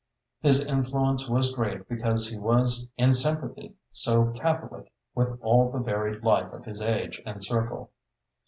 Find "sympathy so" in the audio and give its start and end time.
3.13-4.31